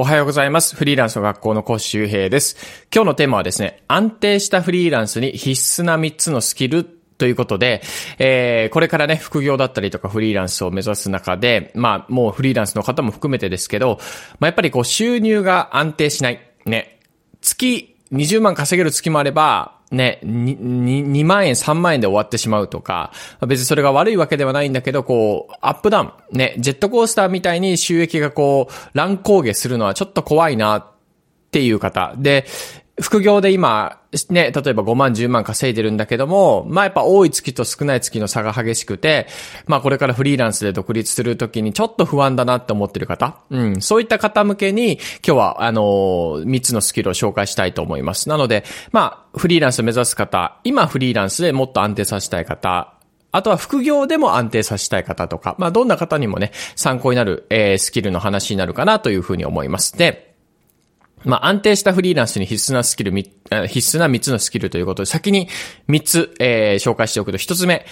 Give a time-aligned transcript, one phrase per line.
[0.00, 0.76] おはようございます。
[0.76, 2.56] フリーランスの学校の講師周平です。
[2.94, 7.82] 今日のテーマはですね、安定したフリーランスに必須な3つのスキルということで、
[8.20, 13.98] えー、これからね、副業だったりとかフリーランスを目指す中で、まあ、もうフリーランスの方も含めてですけど、
[14.38, 16.48] まあ、やっぱりこう収入が安定しない。
[16.64, 17.00] ね。
[17.40, 20.58] 月20万稼げる月もあれば、ね、2,
[21.10, 23.12] 2万円、3万円で終わってしまうとか、
[23.46, 30.86] 別にそれが悪いわけではないんだけど、こう、アップダウン、ね、ジェットコースターみたいに収益がこう、乱高下するのはちょっと怖いなっ
[31.50, 32.14] ていう方。
[32.18, 32.46] で、
[33.00, 39.28] 副業で今、ね、例えば5万、10万稼いでるんだけども、まあやっぱ多い月と少ない月の差が激しくて、
[39.66, 48.28] まあこれからフリーランスで独立するときにちょっと不安だなって思ってる方、うん、そういった方向けに今日はあのー、3つのスキルを紹介したいと思います。
[48.28, 52.94] なので、まあフリーランスを目指す方、今フリーランスでもっと安定させたい方、
[53.30, 59.96] あとは副業でも安定させたい方とか、まあどんな方にもね、参考になる、えー、スキルの話になるかなというふうに思います。
[59.96, 60.27] で、
[61.24, 65.48] まあ、安定したフリーランスに必須なスキル、必須な3つのスキルということで、先に
[65.88, 67.86] 3つ、えー、紹介しておくと、1つ目、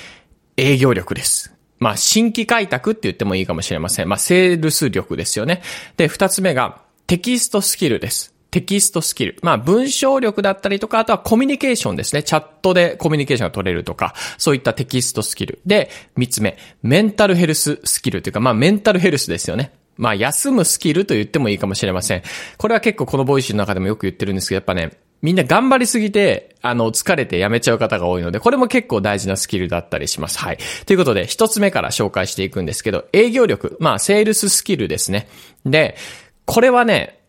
[0.57, 1.53] 営業力です。
[1.79, 4.09] まあ、新規開拓って言ってもいいかもしれません。
[4.09, 5.63] まあ、セールス力ですよね。
[5.97, 8.35] で、2つ目が、テキストスキルです。
[8.51, 9.37] テキストスキル。
[9.43, 12.23] まあ、文章力だったりとか、あとはコミュニケーションですね。
[12.23, 15.61] チャットでコミュニケーションが取れるとか、そういったテキストスキル。
[15.67, 19.73] で、3つ目、メンタルヘルススキルというか、まあ、メンタルヘルスですよね。
[19.97, 22.23] まあ、休むスキルと言ってもいいかもしれません。
[22.59, 30.39] これは結構このボイシーの中でもよく言ってるんですけど、やっぱね、みんな頑張りすぎて、あの、疲れて辞めちゃう方が多いので、これも結構大事なスキルだったりします。
[30.39, 30.59] はい。
[30.85, 33.77] ということで、一つ目から紹介していくんですけど、営業力。
[33.81, 35.29] まあ、セールススキルですね。
[35.65, 35.97] で、
[36.45, 37.21] これはね、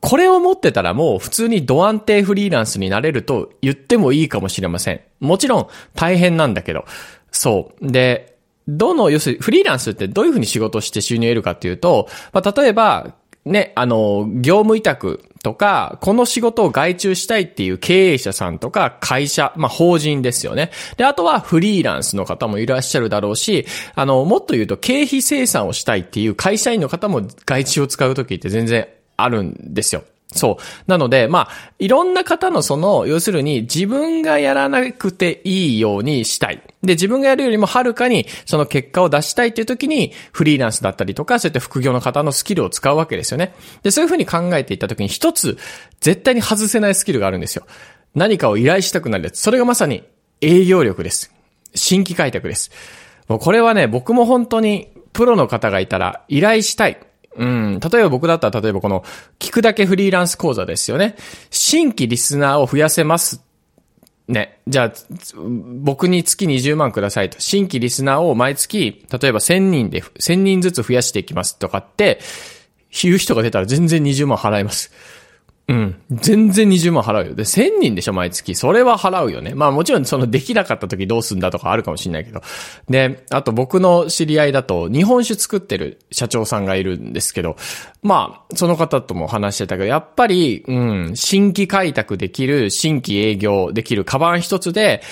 [0.00, 5.00] これを持ってたらもう普通にド安定フリーランスになれると言ってもいいかもしれません。
[5.18, 6.84] もちろん大変なんだけど。
[7.32, 7.90] そう。
[7.90, 8.37] で、
[8.68, 20.70] どの、要するにフリーランスってどういうふうに仕事して収入を得るかっていうと、まあ、例えば、ね、あの、業務委託とか、この仕事を外注したいっていう経営者さんとか会社、まあ、法人ですよね。
[20.98, 30.04] で、あとはフリーランスの方もいらっしゃるだろうし、あの、もっと言うと経費生産をしたいっていう会社員の方も外注を使うときって全然あるんですよ。
[30.32, 30.90] そう。
[30.90, 36.62] なので、まあ、いろんな方のその、要するに自分がやらなくていいようにしたい。
[36.82, 43.54] で、自分がやるよりもはるかにその結果を出したいっていう時に、フリーランスだったりとか、そうやって副業の方のスキルを使うわけですよね。
[43.82, 45.56] で、そういうふうに考えていった時に一つ、
[46.00, 47.64] 絶対に外せないスキルがあるんですよ。
[48.14, 49.38] 何かを依頼したくなるやつ。
[49.40, 50.04] それがまさに
[50.42, 51.32] 営業力です。
[51.74, 52.70] 新規開拓です。
[53.28, 56.98] もうこれはね、僕も本当にプロの方がいたら依頼したい。
[57.38, 57.80] うん。
[57.80, 59.04] 例えば僕だったら、例えばこの、
[59.38, 61.16] 聞くだけフリーランス講座ですよね。
[61.50, 63.42] 新規リスナーを増やせます
[64.28, 64.60] ね。
[64.66, 64.92] じゃあ、
[65.36, 67.40] 僕に月20万くださいと。
[67.40, 72.20] 新規リスナーを毎月、例えば1000人で、1000人ずつ増やしていきますとかって、
[73.02, 74.92] 言う人が出たら全然20万払います。
[75.68, 76.00] うん。
[76.10, 77.34] 全然20万払うよ。
[77.34, 78.54] で、1000人でしょ、毎月。
[78.54, 79.54] それは払うよね。
[79.54, 82.40] まあもちろんそのできなかった時どうすんだとかあるかもしれないけど。
[82.88, 87.56] で、あと僕の知り合いだと日本酒作ってる社長さんがいるんですけど、
[88.02, 95.02] まあ、その方とも話してたけど、やっぱり、うん、新規開拓できる、新規営業できるカバン一つで、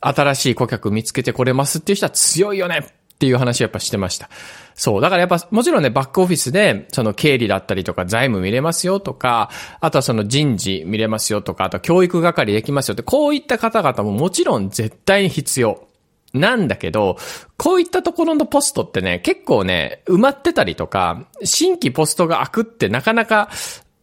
[0.00, 4.28] 新しい顧客見つけてこれますっていう人は強いよねっていう話をやっぱしてました。
[4.74, 5.00] そう。
[5.00, 15.86] だからやっぱ、もちろんね、バックオフィスで、その経理だったりとか、財務見れますよとか、あとはその人事見れますよとか、あと教育係できますよって、こういった方々ももちろん絶対に必要。
[16.32, 17.16] なんだけど、
[17.56, 23.50] こういったところのポストってね、結構ね、埋まってたりとか、新規ポストが開くってなかなか、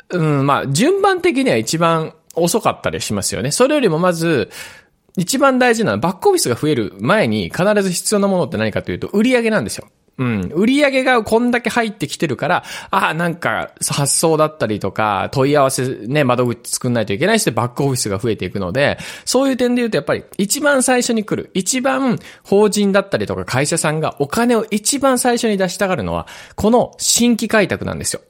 [0.10, 3.52] うん、まあ、順番的には一番遅かったりしますよね。
[3.52, 4.50] それよりもまず、
[5.18, 9.88] 一番大事なのはバックオフィスが増える前に必ず必要なものって何かというと売り上げなんですよ。
[10.18, 10.42] うん。
[10.54, 28.22] 売り上げがこんだけ入ってきてるから、ああ、なんか発送だったりとか、問い合わせね、窓口作んないといけないし、バックオフィスが増えていくので、そういう点で言うとやっぱり一番最初に来る、一番法人だったりとか会社さんがお金を一番最初に出したがるのは、この新規開拓なんですよ。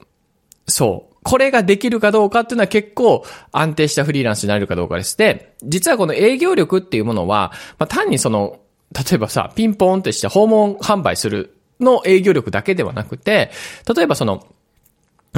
[0.66, 1.11] そう。
[1.22, 5.16] これができるかどうかっていうのは結構安定したフリーランスになれるかどうかです。
[5.16, 8.60] で、実はこの営業力っていうものは、まあ、単にその、
[8.92, 13.50] 例えばさ、ピンポーンってして訪問販売するの営業力だけではなくて、
[13.94, 14.46] 例えばその、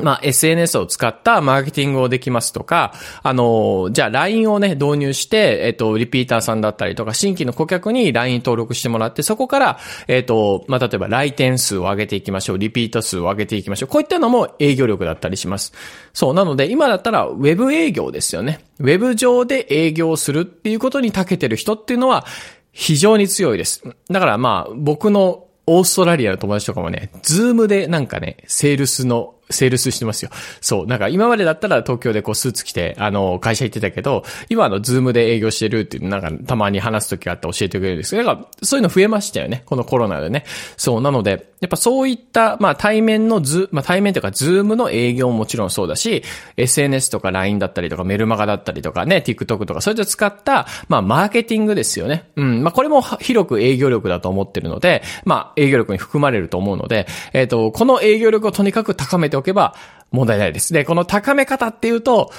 [0.02, 13.88] まあ、SNS を使ったマーケティングをできますとか、あの、じゃあ LINE をね、導入して、えっと、リピーターさんだったりとか、新規の顧客に LINE 登録してもらって、そこから、えっと、まあ、例えば来店数を上げていきましょう、リピート数を上げていきましょう。
[13.88, 15.72] こういったのも営業力だったりします。
[16.12, 18.64] そう、なので、今だったら、ウェブ営業ですよね。
[18.80, 22.26] ウェブ上で営業するっていうことに長けてる人っていうのは、
[22.72, 23.84] 非常に強いです。
[24.10, 30.30] だからまあ、僕のオーストラリアの友達とかもね、ズームでなんかね、セールスのセールスしてますよ。
[30.60, 30.86] そう。
[30.86, 39.62] なんか今までだったら東京でこうスーツ着て、あの、会社行ってたけど、今あの、ズームで営業してるっていう、なんかたまに話す時があって教えてくれるんですけど、だかそういうの増えましたよね。
[39.66, 40.44] このコロナでね。
[40.76, 41.00] そう。
[41.00, 46.22] なので、やっぱそういった、まあ対面のズ、まあ対面というかズームの営業ももちろんそうだし、
[46.58, 52.28] SNS とか LINE だったりとかメルマガだったりとかね、TikTok とかそういった使った、まあマーケティングですよね。
[52.36, 52.62] うん。
[52.62, 59.74] まあこれも広く営業力だと思ってるので、まあ営業力に含まれると思うので、えっ、ー、と、この営業力をとにかく高めておけば
[60.10, 60.72] 問題ないです。
[60.72, 62.32] で、この高め方っていうと、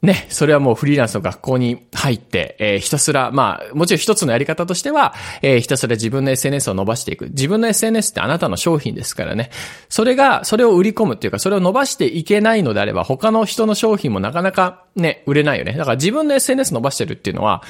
[0.00, 7.30] ね、それはもうフリーランスの学校に入って、えー、ひたすら、まあ、もちろん一つのやり方としては、えー、ひたすら自分の SNS を伸ばしていく。
[7.30, 9.50] 自分の SNS ってあなたの商品ですからね。
[9.88, 15.72] それが、それを売り込むっていうか、それを伸ばしていけないのであれば、他の人の商品もなかなかね、売れないよね。
[15.72, 17.64] だから自分の SNS 伸ばしてるっていうのは、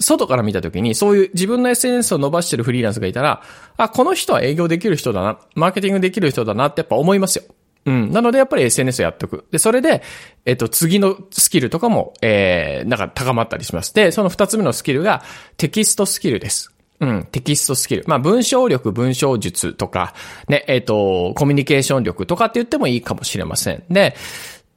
[0.00, 3.42] 外から見たときに、そういう自分の SNS を伸ばしてるフリーランスがいたら、
[3.76, 7.44] あ、この人は営業できる人だな、マーケティングできる人だなってやっぱ思いますよ。
[7.84, 8.12] うん。
[8.12, 9.44] なので、やっぱり SNS やっておく。
[9.50, 10.02] で、それで、
[10.44, 13.92] えっと、次のスキルとかも、えー、なんか高まったりします。
[13.94, 15.22] で、その二つ目のスキルが、
[15.56, 16.72] テキストスキルです。
[17.00, 18.04] うん、テキストスキル。
[18.06, 20.14] まあ、文章力、文章術とか、
[20.48, 23.82] ね、えっ、と、コミュニケーション力とかって言ってもいいかもしれません。
[23.90, 24.14] で、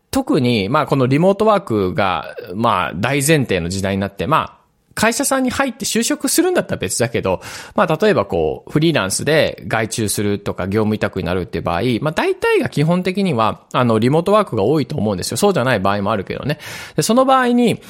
[0.09, 4.64] 特に、まあ、このリモートワークが、まあ、大前提の時代になって、まあ、
[4.95, 7.41] 会社さんに入って就職するんだったら別だけど、
[7.75, 15.37] まあ例えばこう、フリーランスで外注するとか業務委託になるっていう場合、まあ大体が基本的には、あの、リモートワークが多いと思うんですよ。
[15.37, 16.59] そうじゃない場合もあるけどね。
[16.95, 17.81] で、その場合に、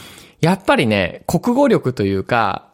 [0.42, 2.68] やっぱりね、国語力というか、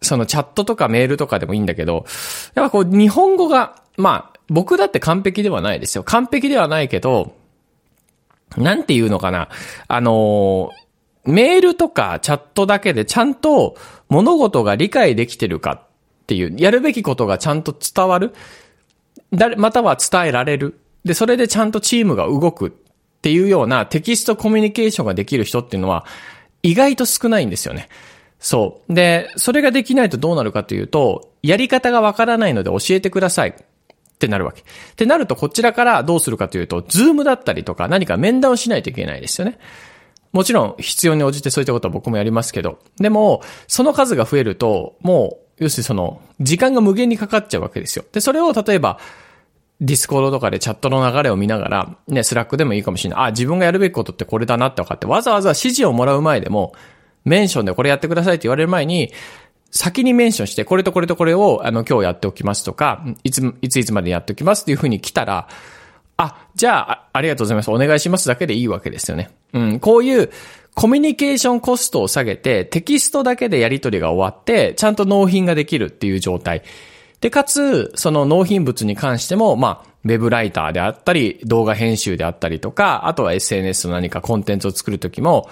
[0.00, 2.06] そのチャットとかメールとかでもいいんだけど、
[2.54, 6.04] やっぱこう、日本語が、まあ、僕だって完璧ではないですよ。
[6.04, 7.34] 完璧ではないけど、
[8.56, 9.48] なんていうのかな。
[9.88, 10.85] あのー
[11.26, 13.76] メールとかチャットだけでちゃんと
[14.08, 15.80] 物事が理解できてるかっ
[16.26, 18.32] ていう、やるべきことがちゃんと伝わる
[19.32, 20.78] 誰、または伝えられる。
[21.04, 22.70] で、それでちゃんとチームが動くっ
[23.22, 26.04] ていうようなテキストコミュニケーションができる人っていうのは
[26.62, 27.88] 意外と少ないんですよね。
[28.38, 28.94] そう。
[28.94, 33.50] で、それができないとどうなるかというと、やり方がわからないので教えてください。
[34.16, 34.62] ってなるわけ。
[34.62, 34.64] っ
[34.96, 39.58] てなるとこちらからどうするかというと、ズームだったりとか何か面談をしないといけないですよね。
[40.32, 48.04] もちろん必要に応じてそういったことは僕もやりますけど、でも、その数が増えると、もう、要するにその、時間が無限にかかっちゃうわけですよ。
[48.12, 48.98] で、それを例えば、
[49.80, 53.24] ディスコードとかでチャットの流れを見ながら、ね、スラックでもいいかもしれない。
[53.26, 56.72] あ、自分がやるべきことってこれだなって分かって、わざわざ指示をもらう前でも、
[57.24, 59.12] メンションでこれやってくださいって言われる前に、
[59.70, 65.48] 先にメンションして、これとこれとこれを、あの、今日やっておきますとか、いつ、いついつまでやっておきますっていうふうに来たら、
[66.16, 67.70] あ、じゃあ、ありがとうございます。
[67.70, 69.30] お願いしますだけでいいわけですよね。
[69.52, 70.30] うん、こういう
[70.74, 76.62] コミュニケーションコストを下げて、テキストだけでやり取りが終わって、ちゃんと納品ができるっていう状態。
[77.20, 85.48] で、かつ、その納品物に関しても、まあ、ウェブライターであったり、動画編集であったりとか、あとは SNS の何かコンテンツを作るときも、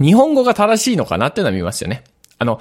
[0.00, 2.04] 日本語が正しいのかなっていうのは見ますよね。
[2.38, 2.60] あの、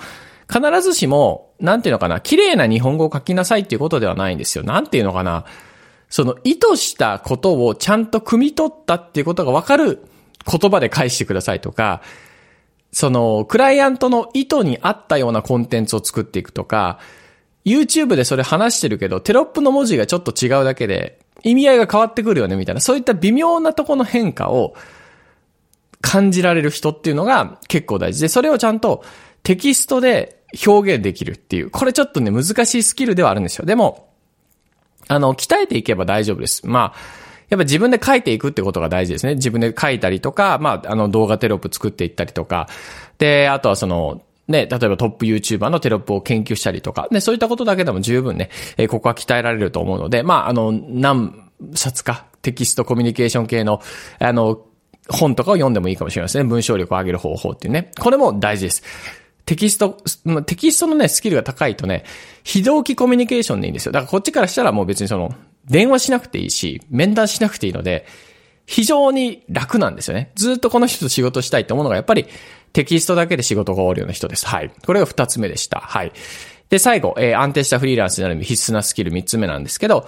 [0.51, 4.63] 必ずしも、なんていうのかな、綺麗な日本語を書きなさいっていうことではないんですよ。
[4.63, 5.45] なんていうのかな。
[6.09, 10.05] その意図したことをちゃんと汲み取ったっていうことがわかる
[10.49, 12.01] 言葉で返してくださいとか、
[12.91, 16.99] その、クライアントの意図に合ったようなコンテンツを作っていくとか、
[17.65, 24.75] YouTube でそれ話してるけど、テロップの文字がちょっと違うだけで、意味合いが変わってくるよね、みたいな、そういった微妙なとこの変化を
[25.99, 29.03] 感じられる人っていうのが結構大事で、それをちゃんと
[29.43, 33.65] テキストで表現できるっていう、これちょっとね、難しいスキルではあるんですよ。
[33.65, 34.09] でも、
[35.07, 36.67] あの、鍛えていけば大丈夫です。
[36.67, 39.35] まあ、やっぱ自分で書いていくってことが大事ですね。
[39.35, 42.67] 自分で書いたりとか、まあ、あの動画テロップ作っていったりとか。
[43.17, 53.81] で、あとはその、ね、例えばトップ YouTuber のテロップを研究したりとか、ね、そういったことだけでも十分ね、え、ここは鍛えられると思うので、まあ、あの、何冊か、テキストコミュニケーション系の、
[54.19, 54.61] あの、
[55.09, 56.43] 本とかを読んでもいいかもしれないですね。
[56.43, 57.91] 文章力を上げる方法っていうね。
[57.99, 58.83] これも大事です。
[59.45, 59.97] テキスト、
[60.45, 62.03] テキストのね、スキルが高いとね、
[62.43, 63.91] 非同期コミュニケーションでいいんですよ。
[63.91, 65.33] だからこっちからしたらもう別にその、
[65.65, 68.05] 電話しなくていいし、面談しなくていいので、
[68.65, 70.31] 非常に楽なんですよね。
[70.35, 72.25] ずっとこの人と仕事したいって思うのが、やっぱり
[72.73, 74.47] テキストだけで仕事が終わるような人です。
[74.47, 74.71] はい。
[74.85, 75.79] これが二つ目でした。
[75.79, 76.11] はい。
[76.69, 80.07] で、最後、えー、安定したフリーランスになる必須なスキル三つ目なんですけど、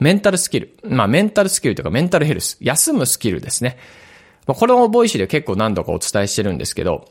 [0.00, 0.76] メンタルスキル。
[0.82, 2.58] まあ、メンタルスキルというかメンタルヘルス。
[2.60, 3.78] 休むスキルですね。
[4.46, 7.08] まあ、これもボイシーで結構何度かお伝えしてるんですけど、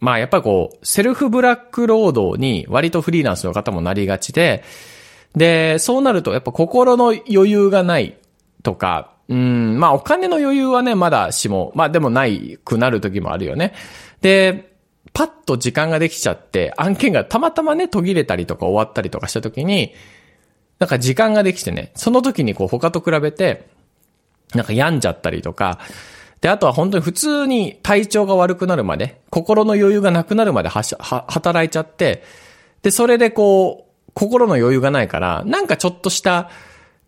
[0.00, 4.64] まあやっぱりこう、セルフブラック労働に割とフリーランスの方もなりがちで、
[5.34, 8.16] で、そうなるとやっぱ心の余裕がない
[8.62, 13.72] とか、うん、まあお金の余裕はね、まだしも、まあでもないくなる時もあるよね。
[14.20, 14.74] で、
[15.12, 19.94] パッと時間ができちゃって、案件がたまたまね、途切れたりとか終わったりとかした時に、
[20.78, 23.66] なんか時間ができてね、その時にこう他と比べて、
[24.54, 25.78] なんか病んじゃったりとか、
[26.44, 32.22] で、あとは本当に普通に体調が悪くなるまで、心の余裕がなくなるまではしは働いちゃって、
[32.82, 36.50] で、それでこう、心の余裕がないから、なんかちょっとした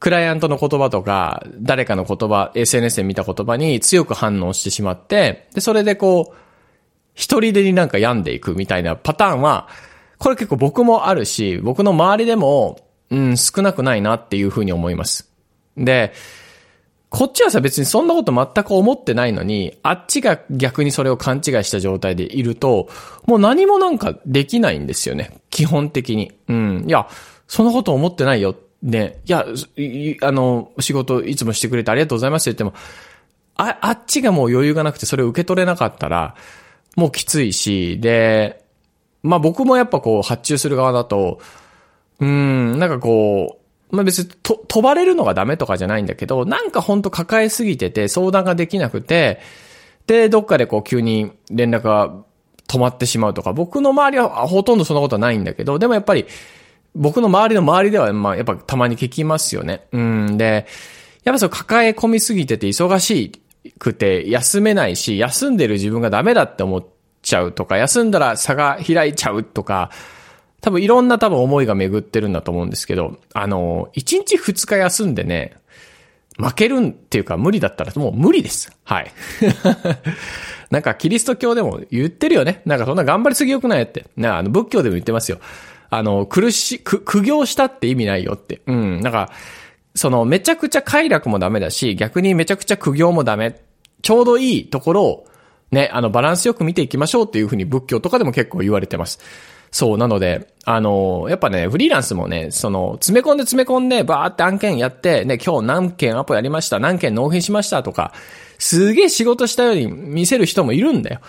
[0.00, 6.36] クライアントの言葉とか、誰かの言葉、SNS で見た言葉に強く反応してしまって、で、それでこう、
[7.12, 9.68] 一人でになんか病んでいくみたいなパターンは、
[10.16, 15.30] これ結構僕もあるし、僕の周りでも、うん、少なくないなっていうふうに思います。
[15.76, 16.14] で、
[17.16, 22.90] こっちはさ別にそんなこと全く思ってないのに、あっちが逆にそれを勘違いした状態でいると、
[23.24, 25.40] もう何もなんかできないんですよね。
[25.48, 26.32] 基本的に。
[26.48, 26.84] うん。
[26.86, 27.08] いや、
[27.48, 28.54] そんなこと思ってないよ。
[28.82, 29.18] ね。
[29.24, 29.46] いや、
[30.20, 32.84] あの、仕事いつもしてくれてありがとうございますって言っても、
[33.56, 36.34] あ、あっちがもう余裕がなくてそれを受け取れなかったら、
[36.96, 38.62] もうきついし、で、
[39.22, 41.40] まあ僕もやっぱこう発注する側だと、
[42.20, 49.40] うん、なんかこう、まあ別にと飛ばれるのがダメとかじゃないんだけど、なんかほんと抱えすぎてて相談ができなくて、
[50.06, 52.14] で、どっかでこう急に連絡が
[52.68, 56.26] 止まってしまうとか、僕の周りはほとんどそんなことはないんだけど、でもやっぱり、
[56.94, 59.86] 僕の周りの周りでは、まあやっぱたまに聞きますよね。
[59.92, 60.66] うん、で、
[61.24, 63.32] やっぱそう抱え込みすぎてて忙し
[63.78, 66.86] くて休めないし、休んでる自分がダメだって思っ
[67.22, 69.90] ちゃうとか、休んだら差が開いちゃうとか、
[70.66, 75.56] 多分いろんな多分思いが巡ってるんだと思うんですけど、あの、1日2日休んでね、
[76.38, 78.76] 負けるっていうか無理だったらもう無理です。
[78.82, 79.12] はい。
[80.72, 82.62] なんかキリスト教でも言ってるよね。
[82.66, 84.06] なんかそんな頑張りすぎよくないって。
[84.16, 85.38] なあの仏教でも言ってますよ。
[85.88, 88.62] あの、苦し、苦、苦行したって意味ないよって。
[88.66, 89.00] うん。
[89.02, 89.30] なんか、
[89.94, 93.60] そのめちゃくちゃ快楽もダメだし、逆にめちゃくちゃ苦行もダメ。
[94.02, 95.26] ちょうどいいところを、
[95.70, 99.20] ね、あの、バランスよく見ていきましょうっていうふうに仏教とかでも結構言われてます。
[99.76, 108.14] そう、なので、あの、やっぱね、フリーランスもね、その、詰め込んで詰め込んで、バーって案件やって、ね、今日何件アポやりました、何件納品しましたとか、
[108.58, 111.20] すげえ仕事したように見せる人もいるんだよ。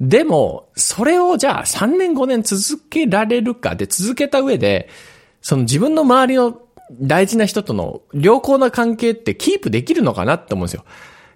[0.00, 4.88] でも、それをじゃあ3年5年続けられるかで続けた上で、
[5.42, 6.60] その自分の周りの
[6.92, 10.84] 大事な人との良好な関係ってキープできるのかなって思うんですよ。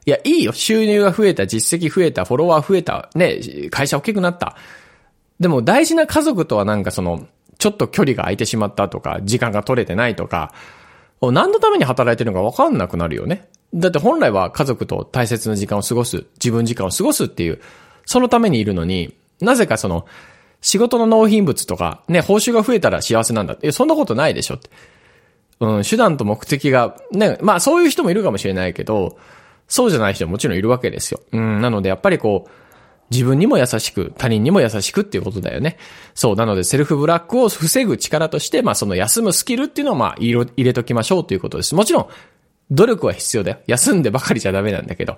[0.06, 0.52] いや、いいよ。
[0.52, 3.40] 収入が増えた、実績増えた、フォロワー増えた、ね、
[3.73, 4.56] 会社大きくなった。
[5.41, 7.26] でも大事な家族とはなんかその、
[7.59, 10.53] ちょっと距離が空いてしまったとか、時間が取れてないとか、
[11.21, 13.49] 何のために働いてるのかわかんなくなるよね。
[13.75, 17.61] だって本来は家族と大切な時間を過ごす、自分時間を過ごすっていう、
[18.07, 20.07] そのためにいるのに、なぜかその、
[20.61, 23.71] 仕事の納品物とか、ね、報酬が増えたら幸せなんだって。
[23.73, 24.71] そんなことないでしょって。
[25.61, 29.19] うん、手段と目的が、ね、まあそういう人もいるかもしれないけど、
[29.69, 31.21] そうじゃない人ももちろんいるわけですよ。
[31.33, 32.50] うん、なのでやっぱりこう、
[33.14, 35.78] 自分にも優しく、他人にも優しくっていうことだよね。
[36.14, 41.76] そう、なのでセルフブラックを防ぐ力として、まあその休むスキルっていうのをまあ入れときましょうということです。
[41.76, 42.06] もちろん、
[42.71, 43.59] 努力は必要だよ。
[43.66, 45.16] 休んでばかりじゃダメなんだけど、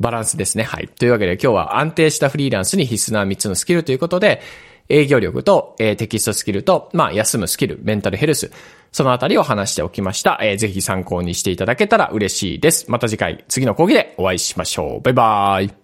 [0.00, 0.64] バランスですね。
[0.64, 0.88] はい。
[0.88, 4.40] というわけで今日は安定したフリーランスに必須な3つのスキルということで、
[4.88, 8.50] 営業力と、えー、テキストスキルと、まあ、休むスキル、メンタルヘルス、
[8.92, 10.38] そのあたりを話しておきました。
[10.42, 12.90] えー、ぜひ参考にしていただけたら嬉しいです。
[12.90, 15.00] また次回、次の講義でお会いしましょう。
[15.00, 15.83] バイバーイ。